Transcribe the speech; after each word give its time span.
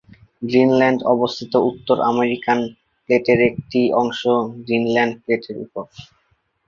Greenland 0.41 0.99
অবস্থিত 1.13 1.53
উত্তর 1.69 1.97
American 2.11 2.59
প্লেটের 3.09 3.39
একটা 3.49 3.81
অংশ 4.01 4.21
গ্রীনল্যান্ড 4.65 5.13
প্লেটের 5.23 5.57
উপরে। 5.65 5.91